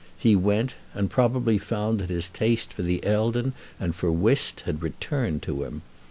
He 0.17 0.35
went, 0.35 0.73
and 0.95 1.11
probably 1.11 1.59
found 1.59 1.99
that 1.99 2.09
his 2.09 2.27
taste 2.27 2.73
for 2.73 2.81
the 2.81 3.05
Eldon 3.05 3.53
and 3.79 3.93
for 3.95 4.11
whist 4.11 4.61
had 4.61 4.81
returned 4.81 5.43
to 5.43 5.63
him. 5.63 5.83